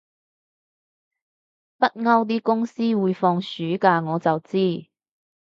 [1.77, 4.87] 北歐啲公司會放暑假我就知